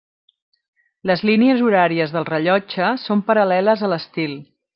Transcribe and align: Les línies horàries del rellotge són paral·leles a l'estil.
Les 1.11 1.21
línies 1.29 1.61
horàries 1.65 2.15
del 2.15 2.25
rellotge 2.31 2.89
són 3.05 3.23
paral·leles 3.29 3.85
a 3.89 3.93
l'estil. 3.95 4.37